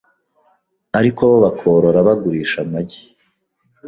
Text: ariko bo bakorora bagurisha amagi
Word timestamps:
ariko 0.99 1.21
bo 1.29 1.37
bakorora 1.45 1.99
bagurisha 2.07 2.57
amagi 2.65 3.01